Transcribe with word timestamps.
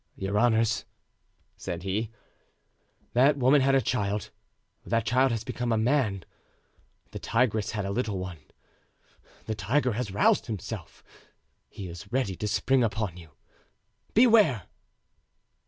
"Your 0.15 0.39
honors," 0.39 0.85
said 1.57 1.83
he, 1.83 2.09
"that 3.13 3.37
woman 3.37 3.61
had 3.61 3.75
a 3.75 3.81
child; 3.83 4.31
that 4.83 5.05
child 5.05 5.29
has 5.29 5.43
become 5.43 5.71
a 5.71 5.77
man; 5.77 6.25
the 7.11 7.19
tigress 7.19 7.73
had 7.73 7.85
a 7.85 7.91
little 7.91 8.17
one, 8.17 8.39
the 9.45 9.53
tiger 9.53 9.91
has 9.91 10.09
roused 10.09 10.47
himself; 10.47 11.03
he 11.69 11.87
is 11.87 12.11
ready 12.11 12.35
to 12.37 12.47
spring 12.47 12.83
upon 12.83 13.15
you—beware!" 13.15 14.63